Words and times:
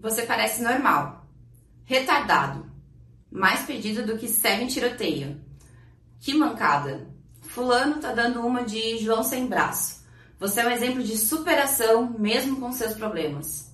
Você 0.00 0.22
parece 0.22 0.62
normal. 0.62 1.26
Retardado. 1.84 2.70
Mais 3.30 3.60
pedido 3.66 4.04
do 4.04 4.16
que 4.16 4.28
serve 4.28 4.64
em 4.64 4.68
tiroteio. 4.68 5.38
Que 6.18 6.32
mancada. 6.32 7.06
Fulano 7.42 8.00
tá 8.00 8.12
dando 8.12 8.40
uma 8.40 8.64
de 8.64 8.98
João 8.98 9.22
sem 9.22 9.46
braço. 9.46 10.00
Você 10.38 10.60
é 10.60 10.66
um 10.66 10.70
exemplo 10.70 11.02
de 11.02 11.18
superação 11.18 12.16
mesmo 12.18 12.56
com 12.56 12.72
seus 12.72 12.94
problemas. 12.94 13.70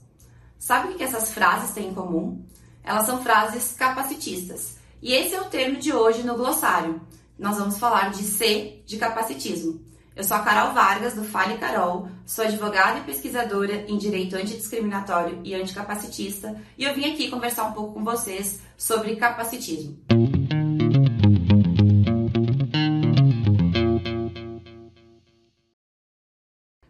Sabe 0.58 0.92
o 0.92 0.96
que 0.96 1.04
essas 1.04 1.30
frases 1.30 1.72
têm 1.72 1.90
em 1.90 1.94
comum? 1.94 2.44
Elas 2.82 3.06
são 3.06 3.22
frases 3.22 3.72
capacitistas. 3.74 4.78
E 5.00 5.12
esse 5.12 5.34
é 5.34 5.40
o 5.40 5.48
termo 5.48 5.78
de 5.78 5.92
hoje 5.92 6.24
no 6.24 6.34
glossário. 6.34 7.00
Nós 7.38 7.58
vamos 7.58 7.76
falar 7.78 8.10
de 8.10 8.22
C 8.22 8.82
de 8.86 8.96
capacitismo. 8.96 9.84
Eu 10.14 10.24
sou 10.24 10.38
a 10.38 10.40
Carol 10.40 10.72
Vargas, 10.72 11.12
do 11.12 11.22
Fale 11.22 11.58
Carol, 11.58 12.08
sou 12.24 12.42
advogada 12.42 13.00
e 13.00 13.02
pesquisadora 13.02 13.84
em 13.86 13.98
direito 13.98 14.34
antidiscriminatório 14.34 15.42
e 15.44 15.54
anticapacitista, 15.54 16.58
e 16.78 16.84
eu 16.84 16.94
vim 16.94 17.12
aqui 17.12 17.28
conversar 17.28 17.64
um 17.64 17.72
pouco 17.72 17.92
com 17.92 18.02
vocês 18.02 18.62
sobre 18.78 19.16
capacitismo. 19.16 19.98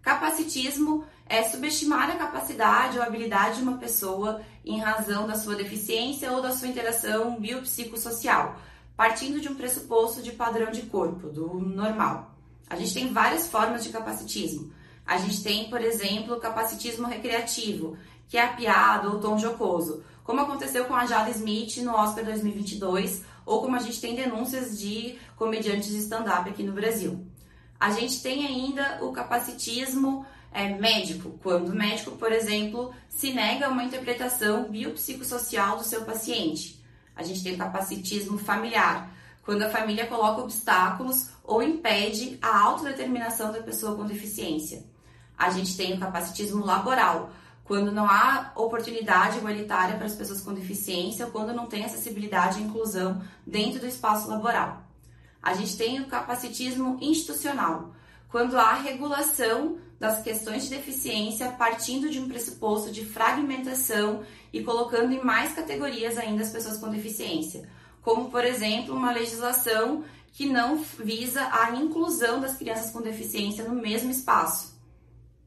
Capacitismo 0.00 1.04
é 1.28 1.42
subestimar 1.42 2.08
a 2.08 2.14
capacidade 2.14 2.98
ou 2.98 3.02
habilidade 3.02 3.56
de 3.56 3.62
uma 3.62 3.78
pessoa 3.78 4.40
em 4.64 4.78
razão 4.78 5.26
da 5.26 5.34
sua 5.34 5.56
deficiência 5.56 6.30
ou 6.30 6.40
da 6.40 6.52
sua 6.52 6.68
interação 6.68 7.40
biopsicossocial, 7.40 8.56
partindo 8.96 9.40
de 9.40 9.48
um 9.48 9.54
pressuposto 9.54 10.22
de 10.22 10.32
padrão 10.32 10.70
de 10.70 10.82
corpo, 10.82 11.28
do 11.28 11.54
normal. 11.60 12.34
A 12.68 12.76
gente 12.76 12.94
tem 12.94 13.12
várias 13.12 13.46
formas 13.46 13.84
de 13.84 13.90
capacitismo. 13.90 14.72
A 15.04 15.18
gente 15.18 15.42
tem, 15.42 15.70
por 15.70 15.80
exemplo, 15.80 16.40
capacitismo 16.40 17.06
recreativo, 17.06 17.96
que 18.28 18.36
é 18.36 18.44
a 18.44 18.52
piada 18.54 19.08
ou 19.08 19.20
tom 19.20 19.38
jocoso, 19.38 20.02
como 20.24 20.40
aconteceu 20.40 20.86
com 20.86 20.94
a 20.94 21.06
Jada 21.06 21.30
Smith 21.30 21.76
no 21.78 21.94
Oscar 21.94 22.24
2022, 22.24 23.22
ou 23.44 23.60
como 23.60 23.76
a 23.76 23.78
gente 23.78 24.00
tem 24.00 24.16
denúncias 24.16 24.76
de 24.76 25.16
comediantes 25.36 25.90
de 25.90 25.98
stand-up 25.98 26.50
aqui 26.50 26.64
no 26.64 26.72
Brasil. 26.72 27.24
A 27.78 27.92
gente 27.92 28.20
tem 28.20 28.44
ainda 28.44 28.98
o 29.02 29.12
capacitismo 29.12 30.26
é, 30.52 30.70
médico, 30.70 31.38
quando 31.42 31.68
o 31.68 31.76
médico, 31.76 32.12
por 32.12 32.32
exemplo, 32.32 32.92
se 33.08 33.32
nega 33.32 33.68
uma 33.68 33.84
interpretação 33.84 34.64
biopsicossocial 34.64 35.76
do 35.76 35.84
seu 35.84 36.04
paciente. 36.04 36.82
A 37.16 37.22
gente 37.22 37.42
tem 37.42 37.54
o 37.54 37.58
capacitismo 37.58 38.38
familiar, 38.38 39.10
quando 39.42 39.62
a 39.62 39.70
família 39.70 40.06
coloca 40.06 40.42
obstáculos 40.42 41.30
ou 41.42 41.62
impede 41.62 42.38
a 42.42 42.64
autodeterminação 42.64 43.52
da 43.52 43.62
pessoa 43.62 43.96
com 43.96 44.04
deficiência. 44.04 44.84
A 45.38 45.50
gente 45.50 45.76
tem 45.76 45.94
o 45.94 46.00
capacitismo 46.00 46.64
laboral, 46.64 47.30
quando 47.64 47.90
não 47.90 48.06
há 48.06 48.52
oportunidade 48.54 49.38
igualitária 49.38 49.96
para 49.96 50.06
as 50.06 50.14
pessoas 50.14 50.40
com 50.40 50.54
deficiência 50.54 51.26
ou 51.26 51.32
quando 51.32 51.54
não 51.54 51.66
tem 51.66 51.84
acessibilidade 51.84 52.60
e 52.60 52.64
inclusão 52.64 53.22
dentro 53.46 53.80
do 53.80 53.86
espaço 53.86 54.28
laboral. 54.28 54.82
A 55.42 55.54
gente 55.54 55.76
tem 55.76 56.00
o 56.00 56.06
capacitismo 56.06 56.98
institucional, 57.00 57.92
quando 58.28 58.58
há 58.58 58.74
regulação 58.74 59.78
das 59.98 60.22
questões 60.22 60.64
de 60.64 60.70
deficiência 60.70 61.50
partindo 61.52 62.10
de 62.10 62.18
um 62.18 62.28
pressuposto 62.28 62.90
de 62.90 63.04
fragmentação 63.04 64.22
e 64.52 64.62
colocando 64.62 65.12
em 65.12 65.24
mais 65.24 65.52
categorias 65.52 66.18
ainda 66.18 66.42
as 66.42 66.50
pessoas 66.50 66.78
com 66.78 66.90
deficiência 66.90 67.68
como, 68.06 68.30
por 68.30 68.44
exemplo, 68.44 68.94
uma 68.94 69.10
legislação 69.10 70.04
que 70.32 70.46
não 70.46 70.76
visa 70.76 71.48
a 71.50 71.72
inclusão 71.72 72.40
das 72.40 72.56
crianças 72.56 72.92
com 72.92 73.02
deficiência 73.02 73.64
no 73.64 73.74
mesmo 73.74 74.12
espaço. 74.12 74.80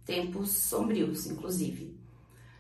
Tempos 0.04 0.52
sombrios, 0.52 1.26
inclusive. 1.26 1.98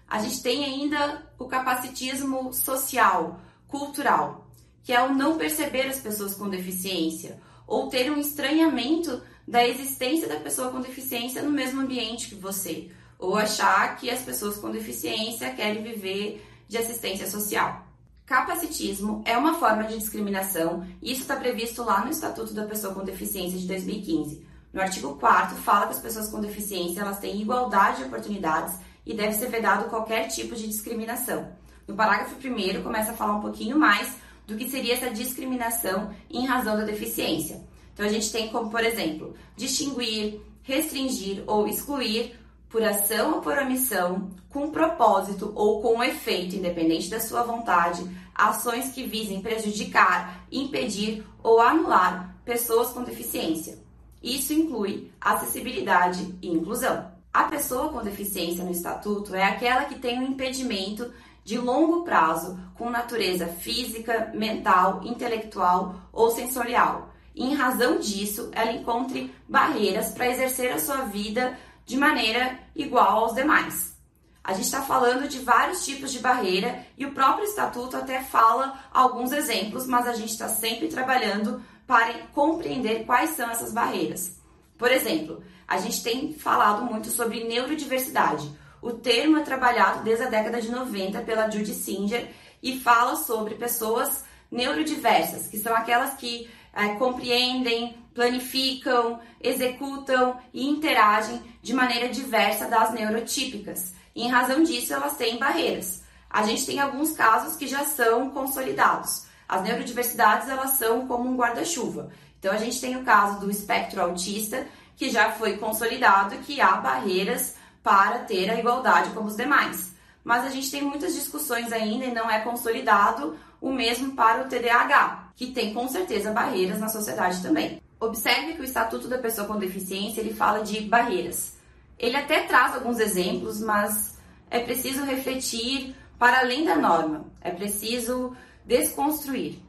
A 0.08 0.20
gente 0.20 0.42
tem 0.42 0.64
ainda 0.64 1.30
o 1.38 1.50
capacitismo 1.50 2.54
social, 2.54 3.42
cultural, 3.68 4.48
que 4.84 4.94
é 4.94 5.04
o 5.04 5.14
não 5.14 5.38
perceber 5.38 5.88
as 5.88 6.00
pessoas 6.00 6.34
com 6.34 6.48
deficiência 6.48 7.38
ou 7.68 7.90
ter 7.90 8.10
um 8.10 8.18
estranhamento 8.18 9.22
da 9.50 9.68
existência 9.68 10.28
da 10.28 10.40
pessoa 10.40 10.70
com 10.70 10.80
deficiência 10.80 11.42
no 11.42 11.50
mesmo 11.50 11.82
ambiente 11.82 12.30
que 12.30 12.36
você, 12.36 12.92
ou 13.18 13.36
achar 13.36 13.98
que 13.98 14.08
as 14.08 14.22
pessoas 14.22 14.58
com 14.58 14.70
deficiência 14.70 15.50
querem 15.50 15.82
viver 15.82 16.46
de 16.68 16.78
assistência 16.78 17.28
social. 17.28 17.84
Capacitismo 18.28 19.24
é 19.26 19.36
uma 19.36 19.56
forma 19.56 19.86
de 19.86 19.98
discriminação 19.98 20.86
e 21.02 21.12
isso 21.12 21.22
está 21.22 21.36
previsto 21.36 21.84
lá 21.84 22.06
no 22.06 22.12
Estatuto 22.12 22.54
da 22.54 22.68
Pessoa 22.68 22.94
com 22.94 23.04
Deficiência 23.04 23.58
de 23.58 23.66
2015. 23.66 24.46
No 24.72 24.82
artigo 24.82 25.16
4 25.16 25.58
fala 25.58 25.88
que 25.88 25.94
as 25.94 26.00
pessoas 26.00 26.30
com 26.30 26.40
deficiência 26.40 27.02
elas 27.02 27.18
têm 27.18 27.42
igualdade 27.42 27.98
de 27.98 28.04
oportunidades 28.04 28.78
e 29.04 29.16
deve 29.16 29.34
ser 29.34 29.50
vedado 29.50 29.90
qualquer 29.90 30.28
tipo 30.28 30.56
de 30.56 30.68
discriminação. 30.68 31.52
No 31.88 31.96
parágrafo 31.96 32.36
1 32.36 32.84
começa 32.84 33.14
a 33.14 33.16
falar 33.16 33.38
um 33.38 33.42
pouquinho 33.42 33.80
mais 33.80 34.16
do 34.46 34.56
que 34.56 34.70
seria 34.70 34.94
essa 34.94 35.10
discriminação 35.10 36.14
em 36.30 36.46
razão 36.46 36.78
da 36.78 36.86
deficiência. 36.86 37.68
Então 38.00 38.08
a 38.08 38.14
gente 38.14 38.32
tem 38.32 38.48
como, 38.48 38.70
por 38.70 38.82
exemplo, 38.82 39.34
distinguir, 39.58 40.40
restringir 40.64 41.44
ou 41.46 41.68
excluir 41.68 42.34
por 42.70 42.82
ação 42.82 43.34
ou 43.34 43.42
por 43.42 43.58
omissão, 43.58 44.32
com 44.48 44.72
propósito 44.72 45.52
ou 45.54 45.82
com 45.82 46.02
efeito, 46.02 46.56
independente 46.56 47.10
da 47.10 47.20
sua 47.20 47.44
vontade, 47.44 48.10
ações 48.34 48.94
que 48.94 49.04
visem 49.04 49.42
prejudicar, 49.42 50.46
impedir 50.50 51.26
ou 51.44 51.60
anular 51.60 52.38
pessoas 52.46 52.88
com 52.92 53.04
deficiência. 53.04 53.78
Isso 54.24 54.54
inclui 54.54 55.12
acessibilidade 55.20 56.38
e 56.42 56.48
inclusão. 56.48 57.12
A 57.34 57.44
pessoa 57.44 57.90
com 57.90 58.02
deficiência 58.02 58.64
no 58.64 58.72
estatuto 58.72 59.36
é 59.36 59.44
aquela 59.44 59.84
que 59.84 60.00
tem 60.00 60.20
um 60.20 60.28
impedimento 60.28 61.12
de 61.44 61.58
longo 61.58 62.06
prazo 62.06 62.58
com 62.76 62.90
natureza 62.90 63.48
física, 63.48 64.32
mental, 64.34 65.02
intelectual 65.04 65.96
ou 66.14 66.32
sensorial. 66.32 67.09
E, 67.36 67.44
em 67.44 67.56
razão 67.56 68.00
disso, 68.00 68.50
ela 68.52 68.72
encontre 68.72 69.34
barreiras 69.48 70.12
para 70.12 70.30
exercer 70.30 70.72
a 70.72 70.80
sua 70.80 71.04
vida 71.06 71.58
de 71.86 71.98
maneira 71.98 72.60
igual 72.76 73.26
aos 73.26 73.34
demais. 73.34 73.98
A 74.44 74.54
gente 74.54 74.66
está 74.66 74.82
falando 74.82 75.28
de 75.28 75.40
vários 75.40 75.86
tipos 75.86 76.12
de 76.12 76.20
barreira 76.20 76.86
e 76.98 77.06
o 77.06 77.12
próprio 77.12 77.46
estatuto 77.46 77.98
até 77.98 78.22
fala 78.24 78.80
alguns 78.92 79.32
exemplos, 79.32 79.86
mas 79.86 80.08
a 80.08 80.14
gente 80.14 80.32
está 80.32 80.48
sempre 80.48 80.88
trabalhando 80.88 81.62
para 81.86 82.14
compreender 82.34 83.06
quais 83.06 83.32
são 83.32 83.50
essas 83.50 83.74
barreiras. 83.74 84.40
Por 84.78 84.92
exemplo, 84.92 85.44
a 85.68 85.78
gente 85.78 86.02
tem 86.02 86.34
falado 86.34 86.84
muito 86.86 87.10
sobre 87.10 87.44
neurodiversidade. 87.44 88.50
O 88.82 88.92
termo 88.92 89.38
é 89.38 89.42
trabalhado 89.42 90.04
desde 90.04 90.24
a 90.24 90.30
década 90.30 90.62
de 90.62 90.72
90 90.72 91.22
pela 91.22 91.50
Judy 91.50 91.74
Singer 91.74 92.32
e 92.64 92.80
fala 92.80 93.16
sobre 93.16 93.56
pessoas 93.56 94.24
neurodiversas, 94.50 95.48
que 95.48 95.60
são 95.60 95.76
aquelas 95.76 96.14
que 96.16 96.50
é, 96.80 96.96
compreendem, 96.96 97.98
planificam, 98.14 99.20
executam 99.42 100.38
e 100.54 100.68
interagem 100.68 101.42
de 101.62 101.74
maneira 101.74 102.10
diversa 102.10 102.68
das 102.68 102.94
neurotípicas. 102.94 103.94
E, 104.16 104.24
em 104.24 104.30
razão 104.30 104.64
disso, 104.64 104.94
elas 104.94 105.18
têm 105.18 105.38
barreiras. 105.38 106.04
A 106.30 106.44
gente 106.44 106.66
tem 106.66 106.80
alguns 106.80 107.12
casos 107.12 107.56
que 107.56 107.68
já 107.68 107.84
são 107.86 108.30
consolidados. 108.30 109.26
As 109.48 109.64
neurodiversidades 109.64 110.48
elas 110.48 110.72
são 110.72 111.08
como 111.08 111.28
um 111.28 111.36
guarda-chuva. 111.36 112.12
Então 112.38 112.54
a 112.54 112.58
gente 112.58 112.80
tem 112.80 112.96
o 112.96 113.04
caso 113.04 113.40
do 113.40 113.50
espectro 113.50 114.02
autista, 114.02 114.66
que 114.96 115.10
já 115.10 115.32
foi 115.32 115.58
consolidado 115.58 116.38
que 116.40 116.62
há 116.62 116.78
barreiras 116.78 117.56
para 117.82 118.20
ter 118.20 118.50
a 118.50 118.60
igualdade 118.60 119.10
como 119.12 119.28
os 119.28 119.36
demais. 119.36 119.96
Mas 120.24 120.46
a 120.46 120.50
gente 120.50 120.70
tem 120.70 120.82
muitas 120.82 121.14
discussões 121.14 121.72
ainda 121.72 122.06
e 122.06 122.14
não 122.14 122.30
é 122.30 122.40
consolidado 122.42 123.38
o 123.62 123.72
mesmo 123.72 124.14
para 124.14 124.44
o 124.44 124.48
TDAH, 124.48 125.32
que 125.36 125.48
tem 125.48 125.74
com 125.74 125.88
certeza 125.88 126.32
barreiras 126.32 126.80
na 126.80 126.90
sociedade 126.90 127.42
também. 127.42 127.82
Observe 128.00 128.54
que 128.54 128.62
o 128.62 128.66
Estatuto 128.66 129.08
da 129.08 129.18
Pessoa 129.18 129.48
com 129.48 129.58
Deficiência 129.58 130.22
ele 130.22 130.34
fala 130.34 130.64
de 130.64 130.82
barreiras. 130.82 131.58
Ele 131.98 132.16
até 132.16 132.44
traz 132.44 132.74
alguns 132.76 133.00
exemplos, 133.00 133.60
mas 133.60 134.18
é 134.50 134.60
preciso 134.60 135.04
refletir 135.04 135.96
para 136.18 136.40
além 136.40 136.64
da 136.64 136.76
norma. 136.76 137.26
É 137.42 137.52
preciso 137.52 138.36
desconstruir. 138.66 139.60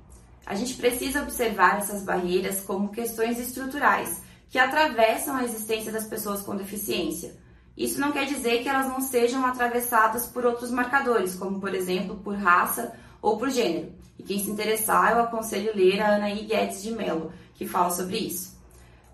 A 0.46 0.54
gente 0.54 0.75
precisa 0.75 1.22
observar 1.22 1.78
essas 1.78 2.02
barreiras 2.02 2.60
como 2.60 2.90
questões 2.90 3.38
estruturais 3.38 4.22
que 4.48 4.58
atravessam 4.58 5.36
a 5.36 5.44
existência 5.44 5.92
das 5.92 6.06
pessoas 6.06 6.42
com 6.42 6.56
deficiência. 6.56 7.34
Isso 7.80 7.98
não 7.98 8.12
quer 8.12 8.26
dizer 8.26 8.62
que 8.62 8.68
elas 8.68 8.88
não 8.88 9.00
sejam 9.00 9.42
atravessadas 9.46 10.26
por 10.26 10.44
outros 10.44 10.70
marcadores, 10.70 11.34
como 11.34 11.58
por 11.58 11.74
exemplo 11.74 12.14
por 12.16 12.36
raça 12.36 12.92
ou 13.22 13.38
por 13.38 13.48
gênero. 13.48 13.90
E 14.18 14.22
quem 14.22 14.38
se 14.38 14.50
interessar, 14.50 15.12
eu 15.12 15.22
aconselho 15.22 15.74
ler 15.74 15.98
a 16.02 16.16
Anaí 16.16 16.44
Guedes 16.44 16.82
de 16.82 16.92
Mello, 16.92 17.32
que 17.54 17.66
fala 17.66 17.88
sobre 17.88 18.18
isso. 18.18 18.54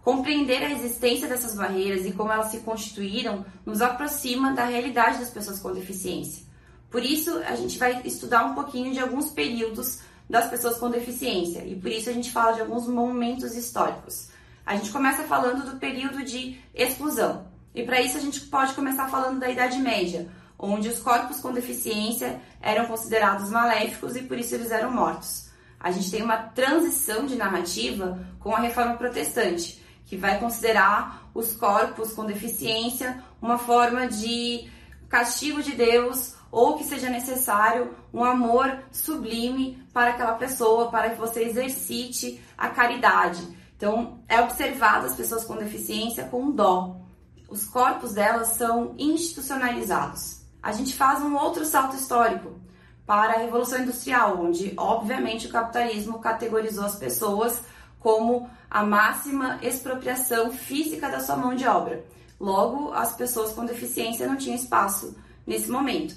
Compreender 0.02 0.64
a 0.64 0.72
existência 0.72 1.28
dessas 1.28 1.54
barreiras 1.54 2.04
e 2.06 2.10
como 2.10 2.32
elas 2.32 2.48
se 2.48 2.58
constituíram 2.58 3.46
nos 3.64 3.80
aproxima 3.80 4.52
da 4.52 4.64
realidade 4.64 5.20
das 5.20 5.30
pessoas 5.30 5.60
com 5.60 5.72
deficiência. 5.72 6.44
Por 6.90 7.04
isso, 7.04 7.38
a 7.46 7.54
gente 7.54 7.78
vai 7.78 8.02
estudar 8.04 8.46
um 8.46 8.54
pouquinho 8.56 8.92
de 8.92 8.98
alguns 8.98 9.30
períodos 9.30 10.00
das 10.28 10.50
pessoas 10.50 10.76
com 10.76 10.90
deficiência 10.90 11.64
e 11.64 11.76
por 11.76 11.92
isso 11.92 12.10
a 12.10 12.12
gente 12.12 12.32
fala 12.32 12.54
de 12.54 12.62
alguns 12.62 12.88
momentos 12.88 13.54
históricos. 13.54 14.28
A 14.66 14.74
gente 14.74 14.90
começa 14.90 15.22
falando 15.22 15.70
do 15.70 15.78
período 15.78 16.24
de 16.24 16.60
exclusão 16.74 17.54
e 17.76 17.82
para 17.82 18.00
isso 18.00 18.16
a 18.16 18.20
gente 18.20 18.40
pode 18.40 18.72
começar 18.72 19.06
falando 19.08 19.38
da 19.38 19.50
Idade 19.50 19.78
Média, 19.78 20.30
onde 20.58 20.88
os 20.88 20.98
corpos 20.98 21.40
com 21.40 21.52
deficiência 21.52 22.40
eram 22.58 22.86
considerados 22.86 23.50
maléficos 23.50 24.16
e 24.16 24.22
por 24.22 24.38
isso 24.38 24.54
eles 24.54 24.70
eram 24.70 24.90
mortos. 24.90 25.50
A 25.78 25.90
gente 25.90 26.10
tem 26.10 26.22
uma 26.22 26.38
transição 26.38 27.26
de 27.26 27.36
narrativa 27.36 28.18
com 28.40 28.56
a 28.56 28.60
reforma 28.60 28.96
protestante, 28.96 29.84
que 30.06 30.16
vai 30.16 30.38
considerar 30.40 31.28
os 31.34 31.54
corpos 31.54 32.14
com 32.14 32.24
deficiência 32.24 33.22
uma 33.42 33.58
forma 33.58 34.06
de 34.06 34.70
castigo 35.06 35.62
de 35.62 35.72
Deus 35.72 36.34
ou 36.50 36.78
que 36.78 36.84
seja 36.84 37.10
necessário 37.10 37.94
um 38.10 38.24
amor 38.24 38.84
sublime 38.90 39.86
para 39.92 40.12
aquela 40.12 40.36
pessoa, 40.36 40.90
para 40.90 41.10
que 41.10 41.18
você 41.18 41.42
exercite 41.42 42.40
a 42.56 42.70
caridade. 42.70 43.46
Então, 43.76 44.20
é 44.26 44.40
observado 44.40 45.04
as 45.04 45.14
pessoas 45.14 45.44
com 45.44 45.56
deficiência 45.56 46.24
com 46.24 46.50
dó. 46.50 47.05
Os 47.48 47.64
corpos 47.64 48.12
delas 48.12 48.48
são 48.48 48.94
institucionalizados. 48.98 50.40
A 50.62 50.72
gente 50.72 50.94
faz 50.94 51.22
um 51.22 51.36
outro 51.36 51.64
salto 51.64 51.96
histórico 51.96 52.60
para 53.06 53.34
a 53.34 53.38
Revolução 53.38 53.80
Industrial, 53.80 54.40
onde, 54.40 54.74
obviamente, 54.76 55.46
o 55.46 55.50
capitalismo 55.50 56.18
categorizou 56.18 56.84
as 56.84 56.96
pessoas 56.96 57.62
como 58.00 58.50
a 58.68 58.84
máxima 58.84 59.58
expropriação 59.62 60.50
física 60.50 61.08
da 61.08 61.20
sua 61.20 61.36
mão 61.36 61.54
de 61.54 61.66
obra. 61.66 62.04
Logo, 62.38 62.92
as 62.92 63.14
pessoas 63.14 63.52
com 63.52 63.64
deficiência 63.64 64.26
não 64.26 64.36
tinham 64.36 64.56
espaço 64.56 65.16
nesse 65.46 65.70
momento. 65.70 66.16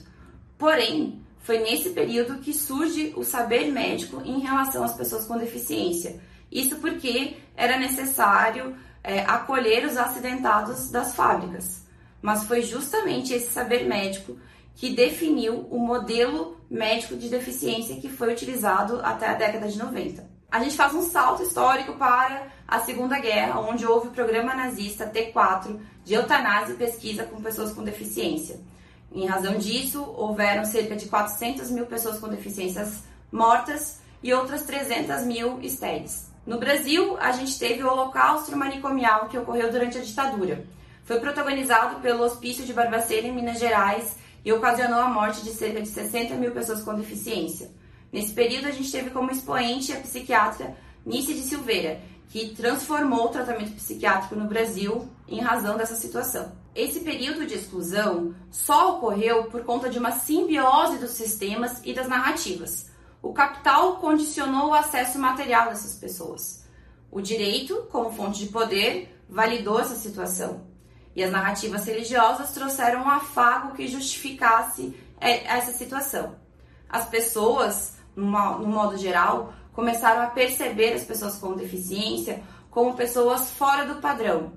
Porém, 0.58 1.24
foi 1.40 1.60
nesse 1.60 1.92
período 1.92 2.40
que 2.40 2.54
surge 2.54 3.14
o 3.16 3.24
saber 3.24 3.72
médico 3.72 4.22
em 4.26 4.40
relação 4.40 4.84
às 4.84 4.94
pessoas 4.94 5.26
com 5.26 5.38
deficiência. 5.38 6.20
Isso 6.52 6.76
porque 6.78 7.38
era 7.56 7.78
necessário 7.78 8.76
é, 9.04 9.22
acolher 9.22 9.86
os 9.86 9.98
acidentados 9.98 10.90
das 10.90 11.16
fábricas. 11.16 11.84
Mas 12.22 12.44
foi 12.44 12.62
justamente 12.62 13.34
esse 13.34 13.52
saber 13.52 13.88
médico 13.88 14.38
que 14.76 14.94
definiu 14.94 15.68
o 15.70 15.80
modelo 15.80 16.58
médico 16.70 17.16
de 17.16 17.30
deficiência 17.30 18.00
que 18.00 18.10
foi 18.10 18.32
utilizado 18.32 19.00
até 19.04 19.28
a 19.28 19.34
década 19.34 19.68
de 19.68 19.78
90. 19.78 20.26
A 20.52 20.64
gente 20.64 20.76
faz 20.76 20.94
um 20.94 21.02
salto 21.02 21.44
histórico 21.44 21.94
para 21.94 22.48
a 22.68 22.80
Segunda 22.80 23.20
Guerra, 23.20 23.60
onde 23.60 23.86
houve 23.86 24.08
o 24.08 24.12
programa 24.12 24.56
nazista 24.56 25.06
T4 25.08 25.80
de 26.04 26.14
eutanásia 26.14 26.74
e 26.74 26.78
pesquisa 26.78 27.24
com 27.24 27.42
pessoas 27.42 27.72
com 27.72 27.84
deficiência. 27.84 28.60
Em 29.12 29.26
razão 29.26 29.58
disso, 29.58 30.02
houveram 30.02 30.66
cerca 30.66 30.96
de 30.96 31.08
400 31.08 31.70
mil 31.72 31.86
pessoas 31.86 32.20
com 32.20 32.28
deficiências 32.28 33.04
mortas 33.32 34.00
e 34.24 34.34
outras 34.34 34.64
300 34.64 35.24
mil 35.24 35.60
estéreis. 35.62 36.29
No 36.50 36.58
Brasil, 36.58 37.16
a 37.20 37.32
gente 37.32 37.60
teve 37.60 37.84
o 37.84 37.88
Holocausto 37.88 38.58
Manicomial 38.58 39.30
que 39.30 39.38
ocorreu 39.38 39.72
durante 39.72 40.00
a 40.00 40.02
ditadura. 40.02 40.66
Foi 41.04 41.20
protagonizado 41.20 42.00
pelo 42.00 42.24
Hospício 42.24 42.66
de 42.66 42.74
Barbacena, 42.74 43.28
em 43.28 43.32
Minas 43.32 43.60
Gerais, 43.60 44.18
e 44.44 44.52
ocasionou 44.52 45.00
a 45.00 45.08
morte 45.08 45.44
de 45.44 45.52
cerca 45.52 45.80
de 45.80 45.88
60 45.88 46.34
mil 46.34 46.50
pessoas 46.50 46.82
com 46.82 46.96
deficiência. 46.96 47.70
Nesse 48.12 48.34
período, 48.34 48.66
a 48.66 48.72
gente 48.72 48.92
teve 48.92 49.12
como 49.12 49.30
expoente 49.30 49.94
a 49.94 50.00
psiquiatra 50.00 50.76
Nice 51.06 51.32
de 51.36 51.42
Silveira, 51.42 52.02
que 52.30 52.56
transformou 52.56 53.28
o 53.28 53.30
tratamento 53.30 53.74
psiquiátrico 53.74 54.34
no 54.36 54.48
Brasil 54.48 55.08
em 55.28 55.42
razão 55.42 55.78
dessa 55.78 55.94
situação. 55.94 56.52
Esse 56.74 57.02
período 57.02 57.46
de 57.46 57.54
exclusão 57.54 58.34
só 58.50 58.96
ocorreu 58.96 59.44
por 59.52 59.64
conta 59.64 59.88
de 59.88 60.00
uma 60.00 60.14
simbiose 60.14 60.98
dos 60.98 61.12
sistemas 61.12 61.80
e 61.86 61.94
das 61.94 62.08
narrativas. 62.08 62.90
O 63.22 63.34
capital 63.34 63.98
condicionou 63.98 64.70
o 64.70 64.74
acesso 64.74 65.20
material 65.20 65.70
dessas 65.70 65.96
pessoas. 65.96 66.66
O 67.12 67.22
direito, 67.22 67.88
como 67.92 68.12
fonte 68.12 68.46
de 68.46 68.52
poder, 68.52 69.24
validou 69.28 69.80
essa 69.80 69.96
situação. 69.96 70.62
E 71.16 71.24
as 71.24 71.32
narrativas 71.32 71.86
religiosas 71.86 72.54
trouxeram 72.54 73.04
um 73.04 73.10
afago 73.10 73.76
que 73.76 73.88
justificasse 73.88 74.96
é, 75.20 75.46
essa 75.46 75.72
situação. 75.74 76.36
As 76.88 77.10
pessoas, 77.10 77.98
no 78.16 78.26
modo 78.26 78.98
geral, 78.98 79.54
começaram 79.74 80.22
a 80.22 80.28
perceber 80.28 80.94
as 80.94 81.04
pessoas 81.04 81.38
com 81.38 81.56
deficiência 81.56 82.42
como 82.72 82.96
pessoas 82.96 83.52
fora 83.52 83.86
do 83.86 84.02
padrão, 84.02 84.54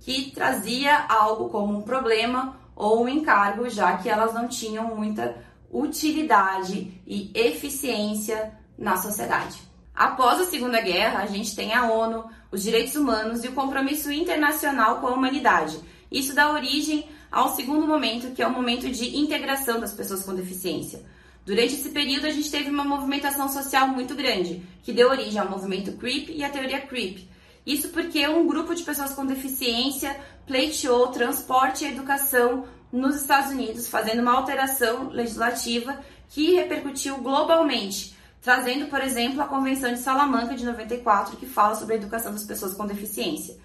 que 0.00 0.30
trazia 0.30 1.04
algo 1.08 1.48
como 1.48 1.76
um 1.76 1.82
problema 1.82 2.56
ou 2.74 3.02
um 3.02 3.08
encargo, 3.08 3.68
já 3.68 3.96
que 3.96 4.08
elas 4.08 4.32
não 4.32 4.48
tinham 4.48 4.94
muita 4.94 5.36
utilidade 5.70 7.00
e 7.06 7.30
eficiência 7.34 8.52
na 8.78 8.96
sociedade. 8.96 9.58
Após 9.94 10.40
a 10.40 10.44
Segunda 10.44 10.80
Guerra, 10.80 11.22
a 11.22 11.26
gente 11.26 11.56
tem 11.56 11.72
a 11.72 11.90
ONU, 11.90 12.24
os 12.52 12.62
direitos 12.62 12.94
humanos 12.96 13.42
e 13.42 13.48
o 13.48 13.52
compromisso 13.52 14.12
internacional 14.12 15.00
com 15.00 15.06
a 15.06 15.14
humanidade. 15.14 15.78
Isso 16.10 16.34
dá 16.34 16.52
origem 16.52 17.08
ao 17.30 17.54
segundo 17.54 17.86
momento, 17.86 18.34
que 18.34 18.42
é 18.42 18.46
o 18.46 18.52
momento 18.52 18.90
de 18.90 19.16
integração 19.16 19.80
das 19.80 19.92
pessoas 19.92 20.22
com 20.22 20.34
deficiência. 20.34 21.02
Durante 21.46 21.74
esse 21.74 21.90
período, 21.90 22.26
a 22.26 22.30
gente 22.30 22.50
teve 22.50 22.68
uma 22.68 22.84
movimentação 22.84 23.48
social 23.48 23.88
muito 23.88 24.14
grande, 24.14 24.62
que 24.82 24.92
deu 24.92 25.08
origem 25.08 25.40
ao 25.40 25.48
movimento 25.48 25.92
CREEP 25.92 26.32
e 26.32 26.44
à 26.44 26.50
teoria 26.50 26.80
CREEP. 26.80 27.28
Isso 27.66 27.88
porque 27.88 28.26
um 28.28 28.46
grupo 28.46 28.74
de 28.74 28.84
pessoas 28.84 29.12
com 29.12 29.26
deficiência 29.26 30.16
pleiteou 30.46 31.08
transporte 31.08 31.84
e 31.84 31.88
educação 31.88 32.64
nos 32.92 33.16
Estados 33.16 33.50
Unidos, 33.50 33.88
fazendo 33.88 34.22
uma 34.22 34.32
alteração 34.32 35.08
legislativa 35.08 35.98
que 36.28 36.54
repercutiu 36.54 37.18
globalmente, 37.18 38.16
trazendo, 38.40 38.86
por 38.86 39.00
exemplo, 39.00 39.42
a 39.42 39.48
Convenção 39.48 39.92
de 39.92 39.98
Salamanca 39.98 40.54
de 40.54 40.64
94, 40.64 41.36
que 41.36 41.46
fala 41.46 41.74
sobre 41.74 41.94
a 41.94 41.96
educação 41.98 42.32
das 42.32 42.44
pessoas 42.44 42.74
com 42.74 42.86
deficiência. 42.86 43.56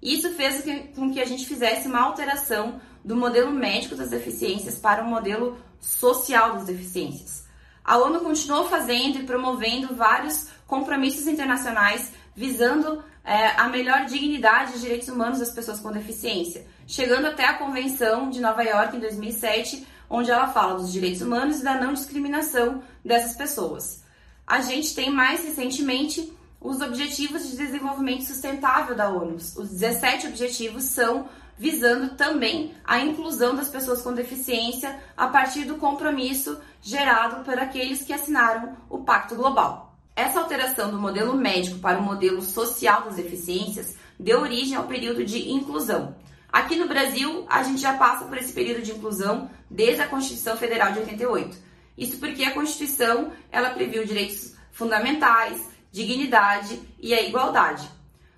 Isso 0.00 0.30
fez 0.34 0.64
com 0.94 1.12
que 1.12 1.20
a 1.20 1.26
gente 1.26 1.44
fizesse 1.44 1.88
uma 1.88 2.00
alteração 2.00 2.80
do 3.04 3.16
modelo 3.16 3.50
médico 3.50 3.96
das 3.96 4.10
deficiências 4.10 4.78
para 4.78 5.02
o 5.02 5.08
modelo 5.08 5.58
social 5.80 6.54
das 6.54 6.66
deficiências. 6.66 7.44
A 7.84 7.98
ONU 7.98 8.20
continuou 8.20 8.68
fazendo 8.68 9.18
e 9.18 9.24
promovendo 9.24 9.94
vários 9.94 10.48
compromissos 10.66 11.26
internacionais 11.26 12.12
visando 12.38 13.02
é, 13.24 13.48
a 13.60 13.68
melhor 13.68 14.04
dignidade 14.04 14.76
e 14.76 14.78
direitos 14.78 15.08
humanos 15.08 15.40
das 15.40 15.50
pessoas 15.50 15.80
com 15.80 15.90
deficiência, 15.90 16.64
chegando 16.86 17.26
até 17.26 17.44
a 17.44 17.54
Convenção 17.54 18.30
de 18.30 18.40
Nova 18.40 18.62
York 18.62 18.96
em 18.96 19.00
2007, 19.00 19.84
onde 20.08 20.30
ela 20.30 20.46
fala 20.46 20.78
dos 20.78 20.92
direitos 20.92 21.20
humanos 21.20 21.58
e 21.58 21.64
da 21.64 21.74
não 21.74 21.92
discriminação 21.92 22.80
dessas 23.04 23.34
pessoas. 23.34 24.04
A 24.46 24.60
gente 24.60 24.94
tem 24.94 25.10
mais 25.10 25.42
recentemente 25.42 26.32
os 26.60 26.80
Objetivos 26.80 27.50
de 27.50 27.56
Desenvolvimento 27.56 28.24
Sustentável 28.24 28.94
da 28.94 29.10
ONU. 29.10 29.34
Os 29.34 29.68
17 29.70 30.28
objetivos 30.28 30.84
são 30.84 31.28
visando 31.58 32.14
também 32.14 32.72
a 32.84 33.00
inclusão 33.00 33.56
das 33.56 33.68
pessoas 33.68 34.00
com 34.00 34.14
deficiência 34.14 34.96
a 35.16 35.26
partir 35.26 35.64
do 35.64 35.74
compromisso 35.74 36.60
gerado 36.80 37.44
por 37.44 37.58
aqueles 37.58 38.04
que 38.04 38.12
assinaram 38.12 38.76
o 38.88 38.98
Pacto 38.98 39.34
Global. 39.34 39.87
Essa 40.18 40.40
alteração 40.40 40.90
do 40.90 40.98
modelo 40.98 41.36
médico 41.36 41.78
para 41.78 42.00
o 42.00 42.02
modelo 42.02 42.42
social 42.42 43.02
das 43.02 43.14
deficiências 43.14 43.94
deu 44.18 44.40
origem 44.40 44.74
ao 44.74 44.88
período 44.88 45.24
de 45.24 45.48
inclusão. 45.48 46.16
Aqui 46.52 46.74
no 46.74 46.88
Brasil, 46.88 47.46
a 47.48 47.62
gente 47.62 47.80
já 47.80 47.96
passa 47.96 48.24
por 48.24 48.36
esse 48.36 48.52
período 48.52 48.82
de 48.82 48.90
inclusão 48.90 49.48
desde 49.70 50.02
a 50.02 50.08
Constituição 50.08 50.56
Federal 50.56 50.90
de 50.90 50.98
88. 50.98 51.56
Isso 51.96 52.18
porque 52.18 52.42
a 52.42 52.50
Constituição 52.50 53.30
ela 53.48 53.70
previu 53.70 54.04
direitos 54.04 54.56
fundamentais, 54.72 55.64
dignidade 55.92 56.80
e 56.98 57.14
a 57.14 57.22
igualdade. 57.22 57.88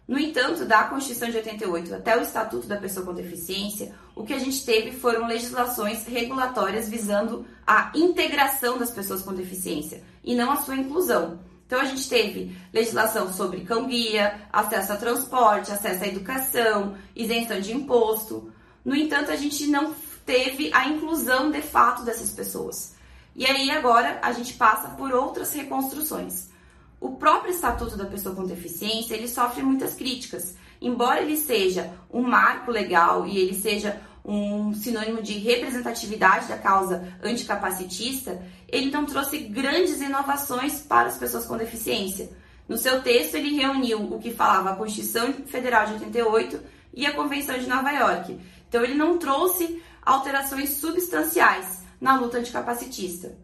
No 0.06 0.18
entanto, 0.18 0.66
da 0.66 0.84
Constituição 0.84 1.30
de 1.30 1.38
88 1.38 1.94
até 1.94 2.14
o 2.14 2.20
Estatuto 2.20 2.66
da 2.66 2.76
Pessoa 2.76 3.06
com 3.06 3.14
Deficiência, 3.14 3.94
o 4.14 4.22
que 4.22 4.34
a 4.34 4.38
gente 4.38 4.66
teve 4.66 4.92
foram 4.92 5.26
legislações 5.26 6.06
regulatórias 6.06 6.90
visando 6.90 7.46
a 7.66 7.90
integração 7.94 8.76
das 8.76 8.90
pessoas 8.90 9.22
com 9.22 9.32
deficiência 9.32 10.02
e 10.22 10.34
não 10.34 10.50
a 10.50 10.56
sua 10.56 10.76
inclusão. 10.76 11.48
Então 11.70 11.78
a 11.78 11.84
gente 11.84 12.08
teve 12.08 12.56
legislação 12.72 13.32
sobre 13.32 13.60
cão-guia, 13.60 14.40
acesso 14.52 14.92
a 14.92 14.96
transporte, 14.96 15.70
acesso 15.70 16.02
à 16.02 16.08
educação, 16.08 16.96
isenção 17.14 17.60
de 17.60 17.72
imposto. 17.72 18.52
No 18.84 18.96
entanto, 18.96 19.30
a 19.30 19.36
gente 19.36 19.68
não 19.68 19.94
teve 20.26 20.72
a 20.74 20.88
inclusão 20.88 21.48
de 21.48 21.62
fato 21.62 22.02
dessas 22.02 22.32
pessoas. 22.32 22.96
E 23.36 23.46
aí 23.46 23.70
agora 23.70 24.18
a 24.20 24.32
gente 24.32 24.54
passa 24.54 24.88
por 24.88 25.12
outras 25.12 25.52
reconstruções. 25.54 26.48
O 27.00 27.10
próprio 27.10 27.52
Estatuto 27.52 27.96
da 27.96 28.04
Pessoa 28.04 28.34
com 28.34 28.44
Deficiência, 28.44 29.14
ele 29.14 29.28
sofre 29.28 29.62
muitas 29.62 29.94
críticas. 29.94 30.56
Embora 30.82 31.22
ele 31.22 31.36
seja 31.36 31.92
um 32.12 32.22
marco 32.22 32.72
legal 32.72 33.28
e 33.28 33.38
ele 33.38 33.54
seja 33.54 34.00
um 34.24 34.74
sinônimo 34.74 35.22
de 35.22 35.34
representatividade 35.38 36.48
da 36.48 36.58
causa 36.58 37.06
anticapacitista, 37.22 38.40
ele 38.68 38.90
não 38.90 39.06
trouxe 39.06 39.38
grandes 39.38 40.00
inovações 40.00 40.80
para 40.80 41.08
as 41.08 41.16
pessoas 41.16 41.46
com 41.46 41.56
deficiência. 41.56 42.30
No 42.68 42.76
seu 42.76 43.02
texto, 43.02 43.34
ele 43.34 43.56
reuniu 43.56 44.14
o 44.14 44.20
que 44.20 44.30
falava 44.30 44.70
a 44.70 44.76
Constituição 44.76 45.32
Federal 45.46 45.86
de 45.86 45.94
88 45.94 46.60
e 46.94 47.06
a 47.06 47.12
Convenção 47.12 47.58
de 47.58 47.66
Nova 47.66 47.90
York. 47.90 48.38
Então, 48.68 48.84
ele 48.84 48.94
não 48.94 49.18
trouxe 49.18 49.82
alterações 50.02 50.74
substanciais 50.74 51.80
na 52.00 52.18
luta 52.18 52.38
anticapacitista. 52.38 53.36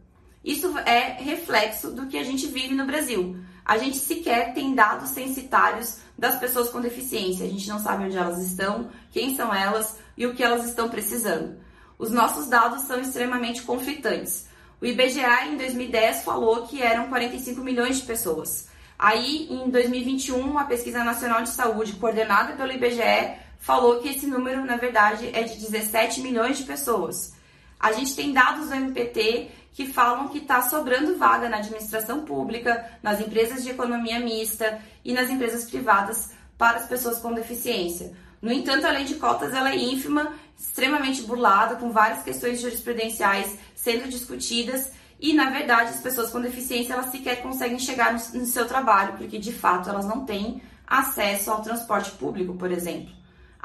Isso 0.45 0.78
é 0.78 1.21
reflexo 1.21 1.90
do 1.90 2.06
que 2.06 2.16
a 2.16 2.23
gente 2.23 2.47
vive 2.47 2.75
no 2.75 2.87
Brasil. 2.87 3.37
A 3.66 3.78
gente 3.78 3.99
sequer 3.99 4.54
tem 4.54 4.76
dados 4.76 5.11
censitários 5.11 5.99
das 6.16 6.38
pessoas 6.38 6.70
com 6.70 6.80
deficiência. 6.80 7.44
A 7.44 7.49
gente 7.49 7.68
não 7.68 7.80
sabe 7.80 8.04
onde 8.04 8.16
elas 8.16 8.40
estão, 8.40 8.90
quem 9.11 9.35
são 9.35 9.52
elas 9.52 9.99
e 10.16 10.25
o 10.25 10.35
que 10.35 10.42
elas 10.42 10.64
estão 10.64 10.88
precisando. 10.88 11.58
os 11.99 12.11
nossos 12.11 12.46
dados 12.46 12.82
são 12.82 13.00
extremamente 13.00 13.62
conflitantes. 13.62 14.46
O 14.80 14.85
IBGE 14.85 15.20
em 15.49 15.56
2010 15.56 16.23
falou 16.23 16.66
que 16.66 16.82
eram 16.82 17.08
45 17.08 17.61
milhões 17.62 17.99
de 17.99 18.06
pessoas. 18.06 18.68
Aí, 18.99 19.49
em 19.50 19.70
2021, 19.70 20.58
a 20.58 20.64
Pesquisa 20.64 21.02
Nacional 21.02 21.42
de 21.42 21.49
Saúde, 21.49 21.94
coordenada 21.94 22.52
pelo 22.52 22.73
IBGE, 22.73 23.37
falou 23.58 24.00
que 24.00 24.08
esse 24.08 24.26
número, 24.26 24.64
na 24.64 24.76
verdade, 24.76 25.30
é 25.32 25.42
de 25.42 25.58
17 25.58 26.20
milhões 26.20 26.58
de 26.58 26.64
pessoas. 26.64 27.32
A 27.78 27.92
gente 27.92 28.14
tem 28.14 28.33
dados 28.33 28.68
do 28.68 28.75
MPT 28.75 29.50
que 29.73 29.87
falam 29.87 30.28
que 30.28 30.38
está 30.38 30.62
sobrando 30.62 31.18
vaga 31.18 31.49
na 31.49 31.59
administração 31.59 32.25
pública, 32.25 32.99
nas 33.02 33.21
empresas 33.21 33.62
de 33.62 33.71
economia 33.71 34.18
mista 34.18 34.80
e 35.04 35.12
nas 35.12 35.28
empresas 35.28 35.68
privadas 35.68 36.30
para 36.56 36.78
as 36.78 36.87
pessoas 36.87 37.18
com 37.18 37.35
deficiência. 37.35 38.12
No 38.40 38.52
entanto, 38.52 38.87
a 38.87 38.90
lei 38.90 39.04
de 39.04 39.16
cotas 39.16 39.52
ela 39.52 39.71
é 39.71 39.76
ínfima, 39.76 40.33
extremamente 40.59 41.23
burlada, 41.23 41.76
com 41.76 41.90
várias 41.90 42.23
questões 42.23 42.61
jurisprudenciais 42.61 43.59
sendo 43.75 44.09
discutidas 44.09 44.90
e, 45.21 45.33
na 45.33 45.50
verdade, 45.50 45.90
as 45.90 46.00
pessoas 46.00 46.30
com 46.30 46.40
deficiência 46.40 46.92
elas 46.92 47.11
sequer 47.11 47.42
conseguem 47.42 47.78
chegar 47.78 48.12
no, 48.12 48.40
no 48.40 48.47
seu 48.47 48.66
trabalho, 48.66 49.14
porque 49.16 49.38
de 49.38 49.52
fato 49.52 49.88
elas 49.88 50.06
não 50.06 50.25
têm 50.25 50.62
acesso 50.87 51.50
ao 51.50 51.62
transporte 51.62 52.11
público, 52.12 52.54
por 52.54 52.71
exemplo. 52.71 53.15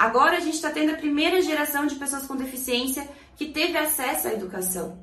Agora 0.02 0.38
a 0.38 0.40
gente 0.40 0.56
está 0.56 0.72
tendo 0.72 0.94
a 0.94 0.98
primeira 0.98 1.44
geração 1.44 1.86
de 1.86 1.94
pessoas 1.94 2.26
com 2.26 2.36
deficiência 2.36 3.08
que 3.38 3.46
teve 3.46 3.78
acesso 3.78 4.30
à 4.30 4.34
educação. 4.34 4.98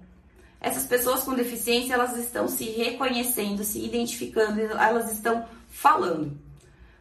Essas 0.61 0.87
pessoas 0.87 1.23
com 1.23 1.35
deficiência 1.35 1.95
elas 1.95 2.17
estão 2.17 2.49
se 2.49 2.65
reconhecendo, 2.65 3.63
se 3.63 3.79
identificando, 3.79 4.61
elas 4.61 5.13
estão 5.13 5.47
falando. 5.69 6.37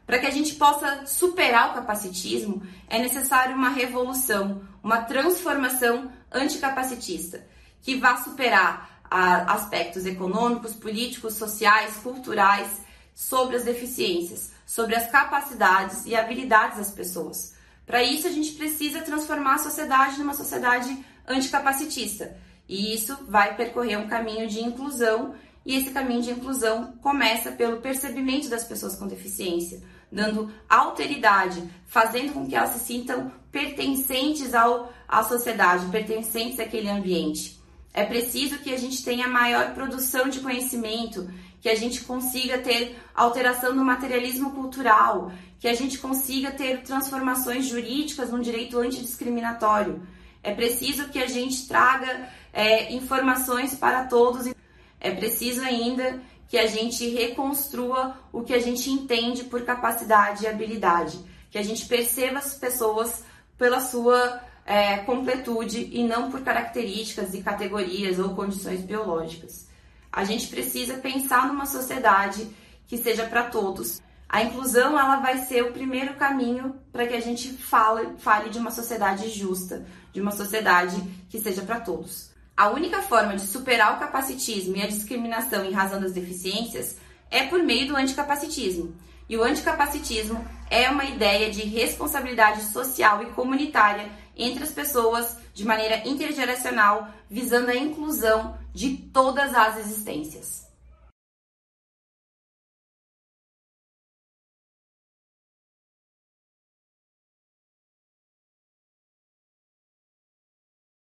Para 0.05 0.19
que 0.19 0.27
a 0.27 0.29
gente 0.29 0.53
possa 0.53 1.07
superar 1.07 1.71
o 1.71 1.73
capacitismo, 1.73 2.61
é 2.87 2.99
necessário 2.99 3.55
uma 3.55 3.69
revolução, 3.69 4.61
uma 4.83 5.01
transformação 5.01 6.11
anticapacitista, 6.31 7.47
que 7.81 7.95
vá 7.95 8.17
superar 8.17 9.01
a, 9.09 9.55
aspectos 9.55 10.05
econômicos, 10.05 10.75
políticos, 10.75 11.33
sociais, 11.33 11.95
culturais 12.03 12.79
sobre 13.15 13.55
as 13.55 13.63
deficiências, 13.63 14.51
sobre 14.67 14.93
as 14.93 15.09
capacidades 15.09 16.05
e 16.05 16.15
habilidades 16.15 16.77
das 16.77 16.91
pessoas. 16.91 17.56
Para 17.87 18.03
isso, 18.03 18.27
a 18.27 18.31
gente 18.31 18.51
precisa 18.51 19.01
transformar 19.01 19.55
a 19.55 19.59
sociedade 19.59 20.19
numa 20.19 20.35
sociedade 20.35 20.95
anticapacitista. 21.27 22.37
E 22.69 22.93
isso 22.93 23.17
vai 23.27 23.55
percorrer 23.55 23.97
um 23.97 24.07
caminho 24.07 24.47
de 24.47 24.61
inclusão, 24.61 25.33
e 25.65 25.75
esse 25.75 25.89
caminho 25.89 26.21
de 26.21 26.31
inclusão 26.31 26.93
começa 27.01 27.51
pelo 27.51 27.81
percebimento 27.81 28.47
das 28.47 28.63
pessoas 28.63 28.95
com 28.95 29.07
deficiência 29.07 29.81
dando 30.11 30.51
alteridade, 30.69 31.63
fazendo 31.85 32.33
com 32.33 32.47
que 32.47 32.55
elas 32.55 32.71
se 32.71 32.79
sintam 32.79 33.31
pertencentes 33.51 34.53
ao, 34.53 34.91
à 35.07 35.23
sociedade, 35.23 35.85
pertencentes 35.87 36.59
àquele 36.59 36.89
ambiente. 36.89 37.56
É 37.97 38.05
preciso 38.05 38.59
que 38.59 38.71
a 38.71 38.77
gente 38.77 39.03
tenha 39.03 39.27
maior 39.27 39.73
produção 39.73 40.29
de 40.29 40.39
conhecimento, 40.39 41.27
que 41.59 41.67
a 41.67 41.73
gente 41.73 42.03
consiga 42.03 42.59
ter 42.59 42.95
alteração 43.15 43.73
no 43.73 43.83
materialismo 43.83 44.51
cultural, 44.51 45.31
que 45.59 45.67
a 45.67 45.73
gente 45.73 45.97
consiga 45.97 46.51
ter 46.51 46.83
transformações 46.83 47.65
jurídicas 47.65 48.29
num 48.29 48.39
direito 48.39 48.77
antidiscriminatório. 48.77 50.07
É 50.43 50.53
preciso 50.53 51.09
que 51.09 51.17
a 51.17 51.25
gente 51.25 51.67
traga 51.67 52.29
é, 52.53 52.93
informações 52.93 53.73
para 53.73 54.03
todos. 54.03 54.53
É 54.99 55.09
preciso 55.09 55.61
ainda 55.61 56.21
que 56.47 56.59
a 56.59 56.67
gente 56.67 57.09
reconstrua 57.09 58.15
o 58.31 58.43
que 58.43 58.53
a 58.53 58.59
gente 58.59 58.91
entende 58.91 59.43
por 59.45 59.63
capacidade 59.63 60.43
e 60.43 60.47
habilidade, 60.47 61.17
que 61.49 61.57
a 61.57 61.63
gente 61.63 61.87
perceba 61.87 62.37
as 62.37 62.53
pessoas 62.53 63.23
pela 63.57 63.79
sua 63.79 64.39
é, 64.67 64.97
completude 64.97 65.89
e 65.93 66.03
não 66.03 66.29
por 66.29 66.41
características 66.41 67.33
e 67.33 67.41
categorias 67.41 68.19
ou 68.19 68.35
condições 68.35 68.81
biológicas. 68.81 69.65
A 70.11 70.25
gente 70.25 70.47
precisa 70.47 70.95
pensar 70.95 71.47
numa 71.47 71.65
sociedade 71.65 72.45
que 72.85 72.97
seja 72.97 73.25
para 73.25 73.43
todos. 73.43 74.01
A 74.27 74.43
inclusão 74.43 74.99
ela 74.99 75.17
vai 75.17 75.37
ser 75.45 75.63
o 75.63 75.71
primeiro 75.71 76.15
caminho 76.15 76.75
para 76.91 77.07
que 77.07 77.13
a 77.13 77.21
gente 77.21 77.53
fale, 77.53 78.09
fale 78.17 78.49
de 78.49 78.59
uma 78.59 78.69
sociedade 78.69 79.29
justa, 79.29 79.85
de 80.11 80.19
uma 80.19 80.31
sociedade 80.31 81.01
que 81.29 81.39
seja 81.39 81.61
para 81.61 81.79
todos. 81.79 82.31
A 82.55 82.69
única 82.69 83.01
forma 83.01 83.35
de 83.35 83.43
superar 83.43 83.95
o 83.95 83.99
capacitismo 83.99 84.75
e 84.75 84.81
a 84.81 84.87
discriminação 84.87 85.63
em 85.63 85.71
razão 85.71 86.01
das 86.01 86.11
deficiências 86.11 86.97
é 87.31 87.45
por 87.45 87.63
meio 87.63 87.87
do 87.87 87.95
anticapacitismo. 87.95 88.93
E 89.29 89.37
o 89.37 89.43
anticapacitismo 89.43 90.45
é 90.69 90.89
uma 90.89 91.05
ideia 91.05 91.51
de 91.51 91.61
responsabilidade 91.61 92.63
social 92.63 93.21
e 93.23 93.27
comunitária 93.27 94.09
entre 94.37 94.63
as 94.63 94.71
pessoas 94.71 95.35
de 95.53 95.65
maneira 95.65 96.07
intergeracional, 96.07 97.09
visando 97.29 97.71
a 97.71 97.75
inclusão 97.75 98.57
de 98.73 98.95
todas 98.95 99.53
as 99.55 99.77
existências. 99.79 100.66